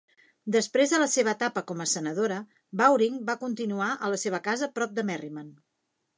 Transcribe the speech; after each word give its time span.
Després 0.53 0.93
de 0.93 0.99
la 1.03 1.07
seva 1.15 1.35
etapa 1.37 1.63
com 1.71 1.83
a 1.85 1.87
senadora, 1.91 2.39
Bowring 2.81 3.21
va 3.29 3.37
continuar 3.45 3.91
a 3.93 4.11
la 4.15 4.21
seva 4.25 4.43
casa 4.51 4.69
a 4.71 4.73
prop 4.81 4.99
de 4.99 5.07
Merriman. 5.13 5.55